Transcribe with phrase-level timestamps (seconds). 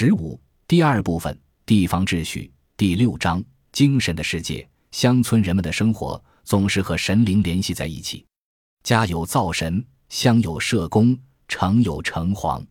[0.00, 1.36] 十五第二部分
[1.66, 4.64] 地方秩序第六章精神的世界。
[4.92, 8.24] 乡村人们的生活总是和神灵联系在一起。
[8.84, 12.64] 家有灶神，乡有社公，城有城隍。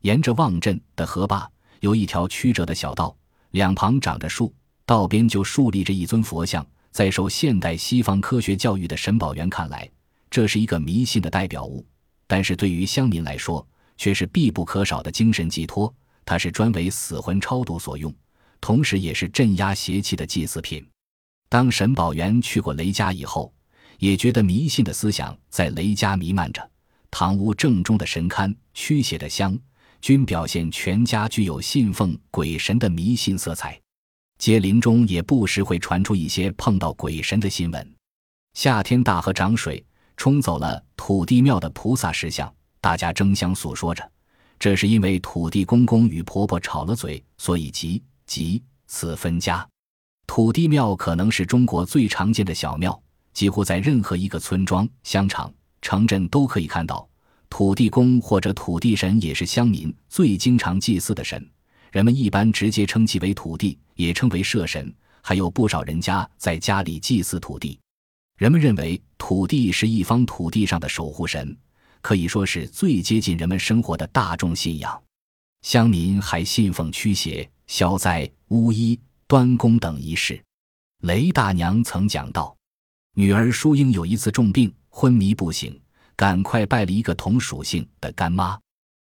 [0.00, 1.46] 沿着望镇的河坝，
[1.80, 3.14] 有一条曲折的小道，
[3.50, 4.50] 两旁长着树，
[4.86, 6.66] 道边就竖立着一尊佛像。
[6.90, 9.86] 在受现代西方科学教育的沈宝元看来，
[10.30, 11.84] 这是一个迷信的代表物，
[12.26, 13.68] 但是对于乡民来说，
[13.98, 15.94] 却是必不可少的精神寄托。
[16.24, 18.14] 它是专为死魂超度所用，
[18.60, 20.86] 同时也是镇压邪气的祭祀品。
[21.48, 23.52] 当沈宝元去过雷家以后，
[23.98, 26.70] 也觉得迷信的思想在雷家弥漫着。
[27.10, 29.58] 堂屋正中的神龛、驱邪的香，
[30.00, 33.78] 均表现全家具有信奉鬼神的迷信色彩。
[34.38, 37.94] 街林中也不时会传出一些碰到鬼神的新闻。
[38.54, 39.84] 夏天大河涨水，
[40.16, 44.11] 冲走了土地庙的菩萨石像，大家争相诉说着。
[44.62, 49.68] 这是因为土地公公与婆婆吵了嘴，所以急急此分家。
[50.24, 53.02] 土地庙可能是中国最常见的小庙，
[53.32, 57.04] 几乎在任何一个村庄、乡场、城镇都可以看到。
[57.50, 61.44] 土地公或者土地神也是乡民最经常祭祀的神，
[61.90, 64.94] 人们一般直接称其为土地，也称为社神。
[65.22, 67.80] 还有不少人家在家里祭祀土地，
[68.38, 71.56] 人们认为土地是一方土地上的守护神。
[72.02, 75.02] 可以说是最接近人们生活的大众信仰，
[75.62, 80.42] 乡民还信奉驱邪、消灾、巫医、端公等仪式。
[81.04, 82.54] 雷大娘曾讲到，
[83.14, 85.80] 女儿淑英有一次重病昏迷不醒，
[86.16, 88.58] 赶快拜了一个同属性的干妈。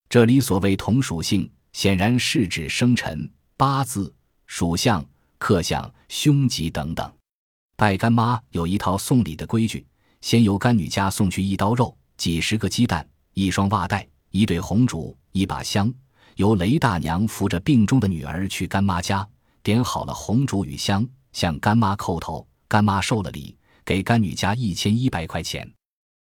[0.08, 4.14] 这里所谓同属性，显然是指生辰八字、
[4.46, 5.04] 属相、
[5.40, 7.12] 克相、凶吉等等。
[7.76, 9.84] 拜干妈有一套送礼的规矩，
[10.22, 11.98] 先由干女家送去一刀肉。
[12.24, 15.94] 几十个鸡蛋，一双袜带，一对红烛，一把香，
[16.38, 19.28] 由雷大娘扶着病中的女儿去干妈家，
[19.62, 22.48] 点好了红烛与香，向干妈叩头。
[22.70, 25.70] 干妈受了礼，给干女家一千一百块钱。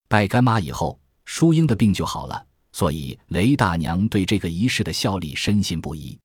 [0.07, 6.18] 拜干妈以后，淑英的病就好了，所以雷大娘对这个仪式的效力深信不疑。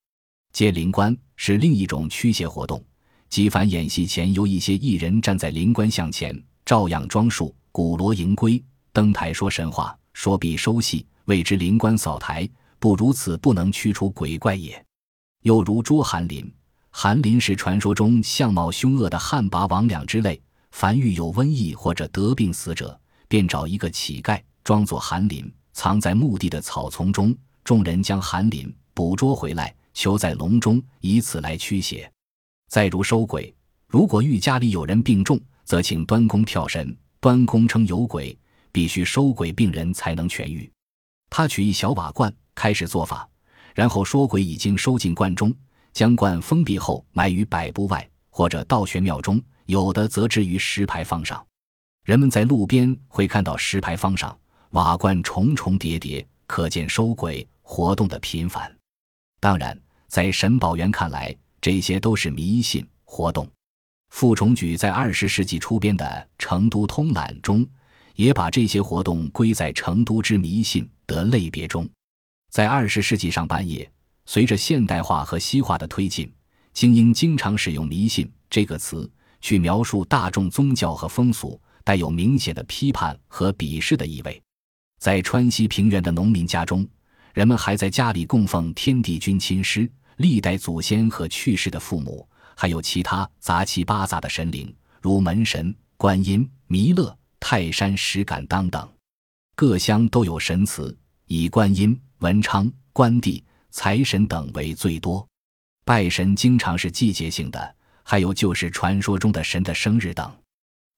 [0.52, 2.80] 接灵官是另一种驱邪活动，
[3.28, 8.62] 几番演戏前，由一些艺人站在灵官像前，照样装束，鼓锣迎归。
[8.94, 12.48] 登台说神话，说毕收戏，谓之灵官扫台。
[12.78, 14.80] 不如此，不能驱除鬼怪也。
[15.42, 16.48] 又如捉韩林，
[16.90, 20.40] 韩林是传说中相貌凶恶的汉魃魍魉之类。
[20.70, 22.96] 凡遇有瘟疫或者得病死者，
[23.26, 27.36] 便找一个乞丐装作韩林，藏在墓地的草丛中。
[27.64, 32.08] 众人将韩林捕捉回来，囚在笼中，以此来驱邪。
[32.68, 33.52] 再如收鬼，
[33.88, 36.96] 如果遇家里有人病重，则请端公跳神。
[37.18, 38.38] 端公称有鬼。
[38.74, 40.68] 必须收鬼病人才能痊愈。
[41.30, 43.28] 他取一小瓦罐，开始做法，
[43.72, 45.54] 然后说鬼已经收进罐中，
[45.92, 51.46] 将罐封闭后埋于百步外，或者道玄庙中，有的则置于石牌坊上。
[52.04, 54.36] 人们在路边会看到石牌坊上
[54.70, 58.76] 瓦罐重重叠叠，可见收鬼活动的频繁。
[59.38, 63.48] 当然，在沈宝元看来，这些都是迷信活动。
[64.10, 66.04] 傅崇举在二十世纪初编的
[66.38, 67.64] 《成都通览》中。
[68.14, 71.88] 也把这些活动归在成都之迷信的类别中。
[72.50, 73.90] 在二十世纪上半叶，
[74.26, 76.32] 随着现代化和西化的推进，
[76.72, 79.10] 精英经常使用“迷信”这个词
[79.40, 84.40] 去描述大众宗教和风俗，带有明显的批判和鄙视的意味。
[85.00, 86.86] 在川西平原的农民家中，
[87.34, 92.26] 人们还在家里供奉天地君亲师、历代祖先和去世的父母，
[92.56, 94.72] 还有其他杂七八杂的神灵，
[95.02, 97.14] 如门神、观音、弥勒。
[97.46, 98.90] 泰山石敢当等，
[99.54, 100.96] 各乡都有神祠，
[101.26, 105.28] 以观音、文昌、关帝、财神等为最多。
[105.84, 110.34] 拜神经常是季节性的，还有就是传说中的神的生日等。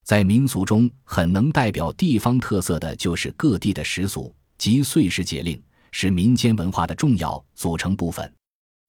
[0.05, 8.33] 在民俗中，很能代表地方特色的就是各地的时俗及岁时节令，是民间文化的重要组成部分。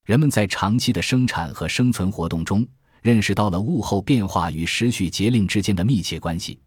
[0.05, 2.65] 人们在长期的生产和生存活动中，
[3.03, 6.61] 认识到了物候变化与时序节令之间的密切关系。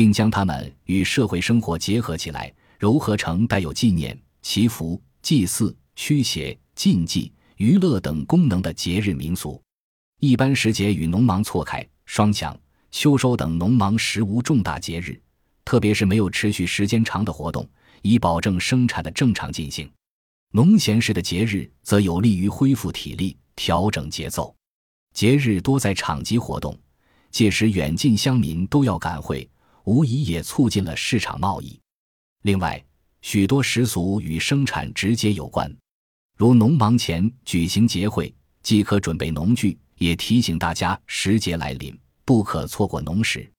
[0.00, 9.60] 并将它们与社会生活结合起来，糅合成带有纪念、祈福、祭祀、驱邪、禁忌、娱乐等功能的节日民俗。
[10.18, 12.58] 一般时节与农忙错开、双抢、
[12.90, 15.20] 秋收等农忙时无重大节日，
[15.66, 17.68] 特别是没有持续时间长的活动，
[18.00, 19.86] 以保证生产的正常进行。
[20.52, 24.56] 农闲时的节日则有利于恢复体力、调整节奏。
[25.12, 26.74] 节日多在场集活动，
[27.30, 29.46] 届时远近乡民都要赶会。
[29.84, 31.78] 无疑也促进了市场贸易。
[32.42, 32.82] 另外，
[33.22, 35.70] 许多习俗与生产直接有关，
[36.36, 43.50] 如农忙前举行节会，既可准备农具，也提醒大家时节来临，不可错过农时。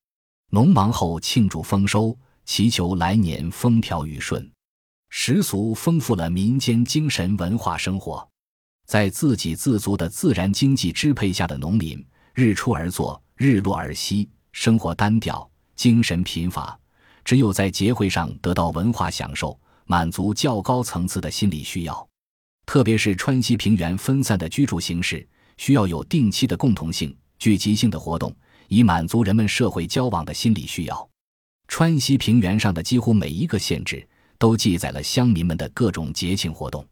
[0.50, 4.50] 农忙后庆祝丰收，祈求来年风调雨顺。
[5.12, 8.27] 习俗丰富了民间精神文化生活。
[8.88, 12.03] 在自给自足的自然经济支配下的农民，
[12.33, 16.77] 日出而作，日落而息，生活单调，精神贫乏。
[17.23, 22.09] 只有在节会上得到文化享受，满足较高层次的心理需要。
[22.65, 25.27] 特别是川西平原分散的居住形式，
[25.57, 28.35] 需要有定期的共同性、聚集性的活动，
[28.69, 31.09] 以满足人们社会交往的心理需要。
[31.68, 34.07] 川西平原上的几乎每一个县志
[34.38, 36.85] 都记载了乡民们的各种节庆活动。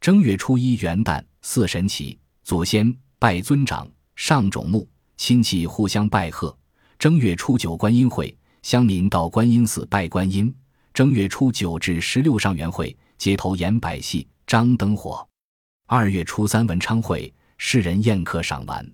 [0.00, 6.56] 正月初一元旦，四神祇，祖先拜尊长，上冢墓，亲戚互相拜贺。
[7.04, 10.50] 正月初九观音会，乡民到观音寺拜观音。
[10.94, 15.28] 正月初九至十六上元会，街头演百戏，张灯火。
[15.86, 18.90] 二月初三文昌会，世人宴客赏玩。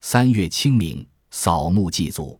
[0.00, 2.36] 三月清明，扫墓祭祖。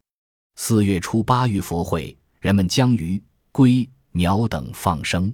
[0.57, 3.23] 四月初八遇佛会，人们将鱼、
[3.53, 5.33] 龟、鸟等放生。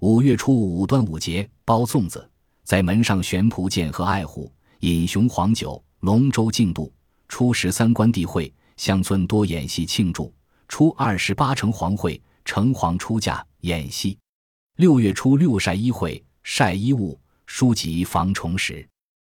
[0.00, 2.26] 五月初五端午节，包粽子，
[2.64, 6.90] 在门上悬蒲剑和爱虎，饮雄黄酒，龙舟竞渡。
[7.28, 10.34] 初十三关帝会，乡村多演戏庆祝。
[10.66, 14.16] 初二十八城隍会，城隍出嫁演戏。
[14.76, 18.88] 六月初六晒衣会，晒衣物，书籍防虫食。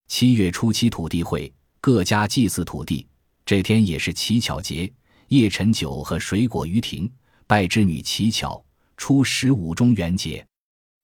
[0.08, 3.08] 七月初七土地会，各家祭祀土地。
[3.44, 4.94] 这天也是乞巧节，
[5.30, 7.12] 夜陈酒和水果于庭，
[7.48, 8.64] 拜织女乞巧。
[8.96, 10.46] 初十五中元节。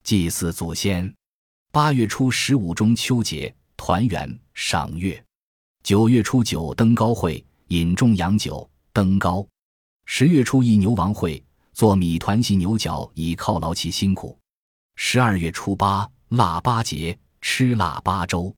[0.03, 1.11] 祭祀祖先，
[1.71, 5.25] 八月初十五中秋节团圆赏月，
[5.81, 9.45] 九月初九登高会饮重阳酒登高，
[10.05, 11.43] 十月初一牛王会
[11.73, 14.37] 做米团系牛角以犒劳其辛苦，
[14.95, 18.55] 十二月初八腊八节吃腊八粥，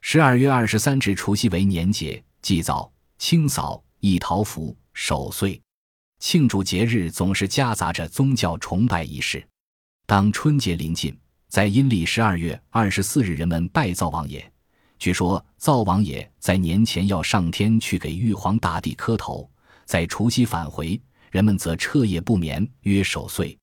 [0.00, 5.60] 十二月二十三至除夕为年节祭灶清扫易桃符守岁，
[6.18, 9.46] 庆祝节日总是夹杂着宗教崇拜仪式。
[10.06, 11.14] 当春节临近，
[11.48, 14.50] 在阴历十二月二十四日，人们拜灶王爷。
[14.98, 19.48] 据说灶王爷在年前要上天去给玉皇大帝磕头，
[19.84, 21.00] 在除夕返回，
[21.30, 23.56] 人们则彻夜不眠，约守岁。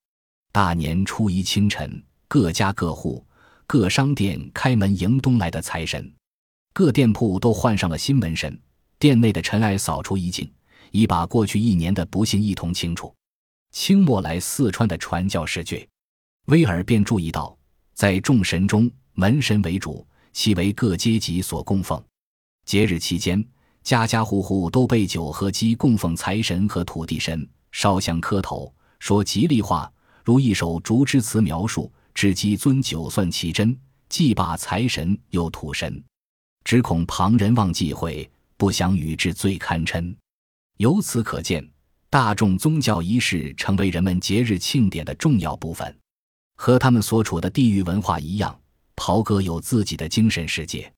[0.51, 3.25] 大年初一清晨，各家各户、
[3.65, 6.13] 各商店开门迎东来的财神，
[6.71, 8.57] 各店铺都换上了新门神，
[8.99, 10.49] 店内的尘埃扫除一尽，
[10.91, 13.13] 已把过去一年的不幸一同清除。
[13.71, 15.87] 清末来四川的传教士觉。
[16.45, 17.57] 威尔便注意到，
[17.95, 22.03] 在众神中，门神为主，其为各阶级所供奉。
[22.65, 23.43] 节日期间，
[23.83, 29.91] 家家户户都备酒和鸡供奉财神和土地神，烧香磕头，说吉利话，
[30.23, 33.77] 如一首竹枝词描述：知鸡尊酒算其真，
[34.09, 36.03] 祭罢财神又土神，
[36.63, 40.15] 只恐旁人忘忌讳，不想与之最堪称。
[40.77, 41.67] 由此可见，
[42.09, 45.95] 大众宗教仪式成为人们节日庆典的重要部分。
[46.55, 48.57] 和他们所处的地域文化一样，
[48.95, 50.91] 袍哥有自己的精神世界。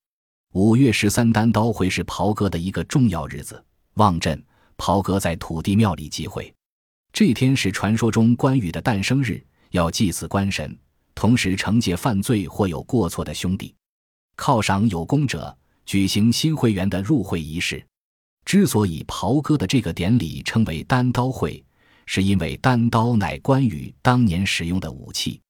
[0.53, 3.63] 五月十三单刀会是袍哥的一个重要日子。
[3.95, 4.41] 望镇
[4.77, 6.53] 袍哥在土地庙里集会，
[7.13, 10.77] 这天是传说中关羽的诞生日，要祭祀关神，
[11.13, 13.73] 同时惩戒犯罪或有过错的兄弟，
[14.37, 17.85] 犒赏有功者，举行新会员的入会仪式。
[18.43, 21.63] 之所以袍哥的这个典礼称为单刀会，
[22.05, 25.41] 是因为单刀乃关羽当年使用的武器。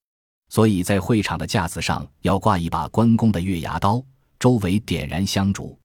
[0.55, 4.01] 所以在会场的架子上要挂一把关公的月牙刀，
[4.39, 5.77] 周围点燃香烛，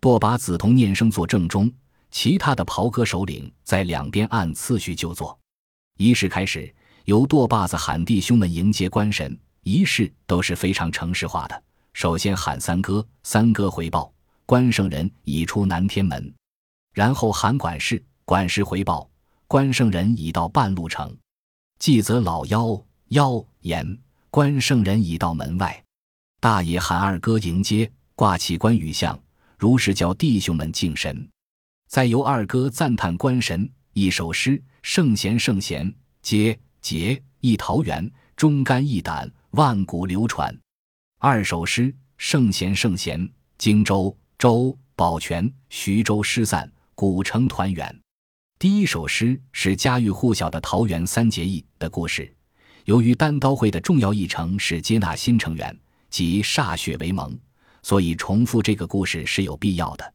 [0.00, 1.72] 舵把紫铜念声坐正中，
[2.10, 5.38] 其他的袍哥首领在两边按次序就坐。
[5.98, 11.62] 仪式开始，由舵把子喊弟兄们迎接官神，仪式都是非常程式化的。
[11.92, 14.12] 首先喊三哥，三哥回报
[14.44, 16.34] 关圣人已出南天门，
[16.92, 19.08] 然后喊管事，管事回报
[19.46, 21.16] 关圣人已到半路程，
[21.78, 22.84] 继则老幺。
[23.12, 23.98] 妖言
[24.30, 25.82] 关圣人已到门外，
[26.38, 29.18] 大爷喊二哥迎接，挂起关羽像，
[29.56, 31.26] 如是叫弟兄们敬神。
[31.88, 40.54] 再由二哥赞叹关神，一首诗：圣贤圣贤，皆节一桃园，忠肝义胆，万古流传。
[41.18, 47.98] 二首诗：圣贤圣贤，荆州州保全，徐州失散，古城团圆。
[48.58, 52.34] 第一首诗是家喻户晓的桃园三结义的故事。
[52.88, 55.78] 由于单刀会的重要议程是接纳新成员，
[56.08, 57.38] 即歃血为盟，
[57.82, 60.14] 所以重复这个故事是有必要的。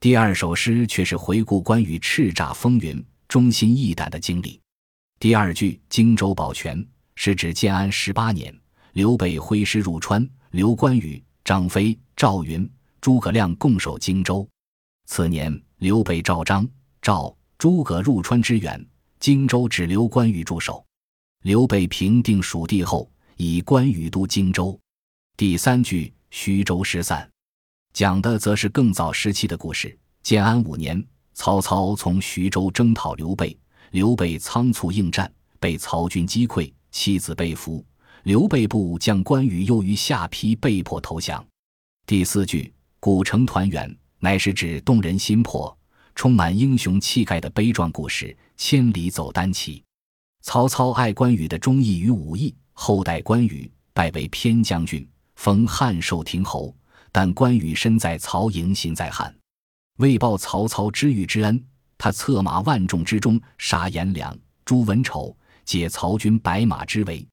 [0.00, 4.58] 第二首诗却是回顾关羽叱咤风云、忠心义胆的经历。
[5.20, 6.82] 第二句“荆州保全”
[7.16, 8.58] 是指建安十八年，
[8.94, 12.66] 刘备挥师入川，刘关羽、张飞、赵云、
[12.98, 14.48] 诸葛亮共守荆州。
[15.04, 16.66] 次年，刘备、赵张、
[17.02, 18.82] 赵、诸葛入川支援，
[19.20, 20.82] 荆州只留关羽驻守。
[21.46, 24.76] 刘备平定蜀地后，以关羽都荆州。
[25.36, 27.30] 第三句徐州失散，
[27.92, 29.96] 讲的则是更早时期的故事。
[30.24, 31.00] 建安五年，
[31.34, 33.56] 曹操从徐州征讨刘备，
[33.92, 37.86] 刘备仓促应战，被曹军击溃，妻子被俘。
[38.24, 41.46] 刘备部将关羽诱于下邳，被迫投降。
[42.08, 45.78] 第四句古城团圆，乃是指动人心魄、
[46.16, 48.36] 充满英雄气概的悲壮故事。
[48.56, 49.84] 千里走单骑，
[50.46, 56.72] 曹操爱关羽的忠义与武艺，后代关羽拜为偏将军，封汉寿亭侯。
[57.10, 59.34] 但关羽身在曹营心在汉。
[59.96, 61.60] 为报曹操知遇之恩，
[61.98, 67.26] 他策马万众之中杀颜良、诛文丑，解曹军白马之围。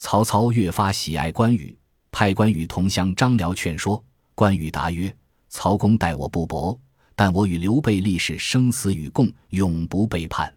[0.00, 1.78] 曹操越发喜爱关羽，
[2.10, 4.04] 派关羽同乡张辽劝说。
[4.34, 5.16] 关羽答曰
[5.48, 6.76] ：“曹公待我不薄，
[7.14, 10.52] 但我与刘备立誓生死与共，永不背叛。”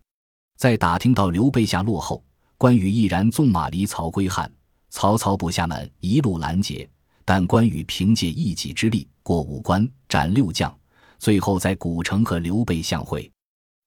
[0.61, 2.23] 在打听到刘备下落后，
[2.55, 4.47] 关羽毅然纵马离曹归汉。
[4.91, 6.87] 曹操部下们一路拦截，
[7.25, 10.71] 但关羽凭借一己之力过五关，斩六将。
[11.17, 13.27] 最后在古城和刘备相会。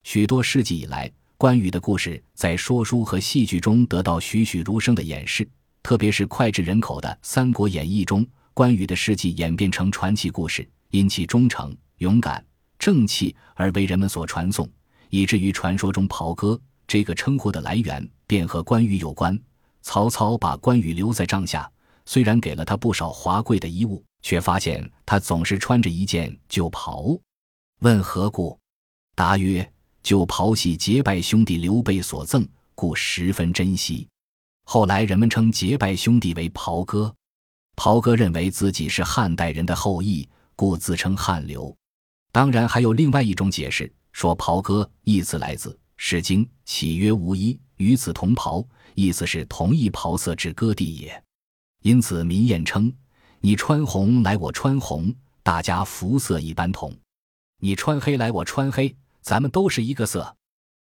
[0.03, 5.47] 许多世纪以来，关羽的故事在说书和戏剧中得到栩栩如生的演示，
[5.81, 12.45] 特别是脍炙人口的《三国演义》中，关羽的事迹演变成传奇故事，因其忠诚、勇敢、
[12.77, 14.69] 正气而为人们所传颂，
[15.09, 19.39] 以至于传说中“袍哥”这个称呼的来源便和关羽有关。
[19.81, 21.69] 曹操把关羽留在帐下，
[22.05, 24.03] 虽然给了他不少华贵的衣物。
[24.25, 27.15] 却发现他总是穿着一件旧袍，
[27.81, 28.59] 问何故？
[29.13, 29.71] 答曰
[30.01, 32.43] ：“旧袍系结拜兄弟刘备所赠，
[32.73, 34.07] 故十分珍惜。”
[34.65, 37.13] 后来人们称结拜兄弟为袍哥。
[37.75, 41.77] 袍哥认为自己是汉代人的后裔，故自称汉刘。
[42.31, 51.21] 当然，还有另外一种解释，说袍哥意思来自《诗经》，岂曰无衣，与此同袍，意思是同一袍色之割地也。
[51.81, 52.89] 因此民谚称。
[53.41, 56.89] 你穿红来，我穿红，大家肤色一般同；
[57.59, 60.33] 你穿黑来，我穿黑，咱们都是一个色。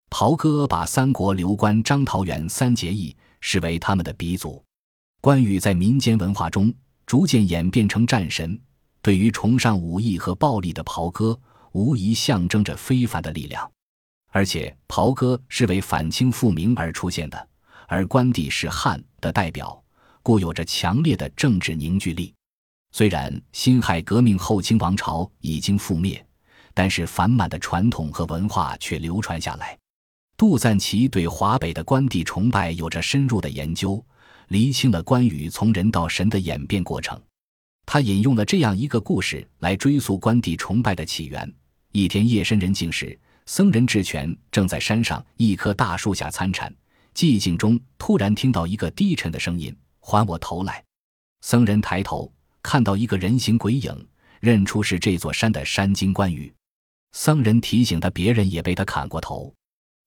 [0.09, 4.61] 袍哥把三国刘关张桃园三结义视为他们的鼻祖。
[5.21, 6.71] 关羽在民间文化中
[7.05, 8.59] 逐渐演变成战神，
[9.01, 11.39] 对于崇尚武艺和暴力的袍哥，
[11.71, 13.69] 无疑象征着非凡的力量。
[14.33, 17.49] 而且，袍哥是为反清复明而出现的，
[17.87, 19.83] 而关帝是汉的代表，
[20.23, 22.33] 故有着强烈的政治凝聚力。
[22.93, 26.25] 虽然辛亥革命后清王朝已经覆灭，
[26.73, 29.77] 但是繁满的传统和文化却流传下来。
[30.37, 34.03] 杜赞奇对华北的关帝崇拜有着深入的研究，
[34.47, 37.21] 厘清了关羽从人到神的演变过程。
[37.85, 41.53] 他引用了这样一个故事来追溯关帝崇拜的起源：
[41.91, 46.73] 一天夜深人静时，僧人智权正在山上一棵大树下参禅，
[47.13, 50.83] 寂静中突然听到一个低沉的声音：“还我头来！”
[51.41, 52.31] 僧人抬头。
[52.63, 54.07] 看到一个人形鬼影，
[54.39, 56.53] 认出是这座山的山精关羽。
[57.11, 59.51] 僧人提醒他，别人也被他砍过头。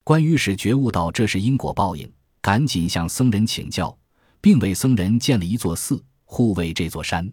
[0.04, 2.08] 关羽使觉悟到这是因果报应，
[2.40, 3.98] 赶紧向僧人请教，
[4.40, 7.28] 并为僧人建了一座寺，护卫这座山。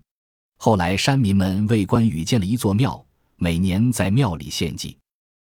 [0.57, 3.05] 后来山民们为关羽建了一座庙，
[3.43, 4.95] 每年在庙里献祭。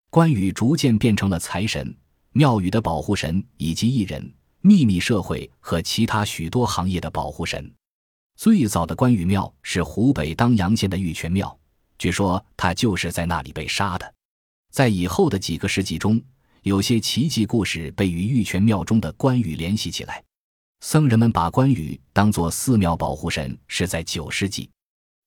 [0.10, 1.96] 关羽逐渐变成了财神、
[2.34, 7.74] 庙宇的保护神，以及艺人、秘密社会和其他许多行业的保护神。
[8.36, 11.58] 最早的关羽庙是湖北当阳县的玉泉庙，
[11.98, 14.14] 据说他就是在那里被杀的。
[14.74, 16.22] 在以后的几个世纪中，
[16.64, 20.22] 有些奇迹故事被与玉泉庙中的关羽联系起来。
[20.82, 24.70] 僧人们把关羽当作寺庙保护神是在九世纪，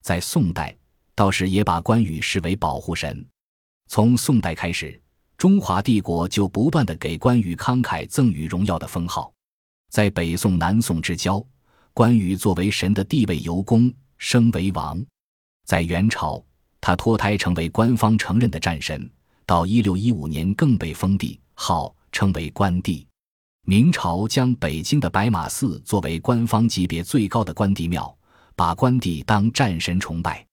[0.03, 0.77] 在宋代，
[1.19, 3.27] 道士也把关羽视为保护神。
[3.89, 5.03] 从宋代开始，
[5.37, 9.33] 中华帝国就不断的给关羽慷慨赠予荣耀的封号，
[9.91, 11.45] 在北宋、南宋之交。
[11.93, 15.05] 关羽作为神的地位由公升为王，
[15.65, 16.41] 在元朝，
[16.81, 19.11] 他脱胎成为官方承认的战神，
[19.45, 23.05] 到一六一五年更被封帝，号称为关帝。
[23.67, 28.17] 明朝将北京的白马寺作为官方级别最高的关帝庙，
[28.55, 30.48] 把关帝当战神崇拜。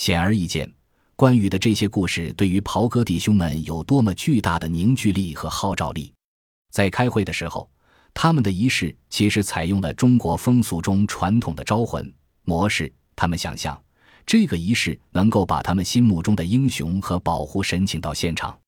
[0.00, 0.72] 显而易见，
[1.14, 6.10] 关羽的这些故事对于袍哥弟兄们有多么巨大的凝聚力和号召力。
[6.70, 7.70] 在开会的时候。
[8.14, 12.12] 他们的仪式其实采用了中国风俗中传统的招魂
[12.44, 12.90] 模式。
[13.14, 13.78] 他们想象
[14.24, 18.58] 这个仪式能够把他们心目中的英雄和保护神请到现场。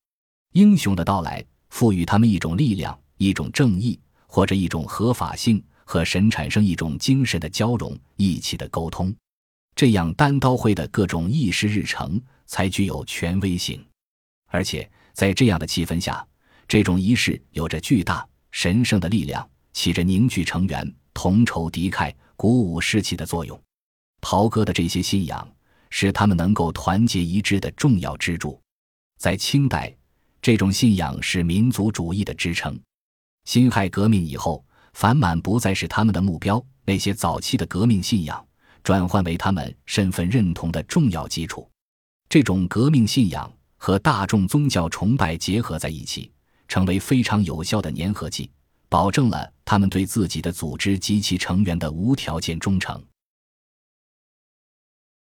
[0.53, 9.11] 英雄的到来赋予他们一种力量、一种正义或者一种合法性，和神产生一种精神的交融、义气的沟通。
[9.75, 13.83] 这样单刀会的各种议事日程才具有权威性。
[14.47, 16.25] 而且在这样的气氛下，
[16.67, 23.59] 这种仪式有着巨大神圣的力量，起着凝聚成员、同仇敌忾、鼓舞士气的作用。
[24.21, 25.47] 袍哥的这些信仰
[25.89, 28.59] 是他们能够团结一致的重要支柱。
[29.19, 29.95] 在清代，
[30.41, 32.79] 这种信仰是民族主义的支撑。
[33.45, 34.63] 辛亥革命以后，
[34.93, 38.45] 反满不再是他们的目标，那些早期的革命信仰
[38.83, 41.67] 转换为他们身份认同的重要基础。
[42.29, 46.31] 这种革命信仰和大众宗教崇拜结合在一起，
[46.67, 48.49] 成为非常有效的粘合剂，
[48.89, 53.03] 保证了他们对自己的组织及其成员的无条件忠诚。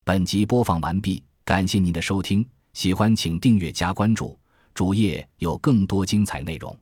[0.04, 4.38] 本集播放完毕，感谢您的收听，喜欢请订阅加关注，
[4.74, 6.78] 主页有更多精彩内容。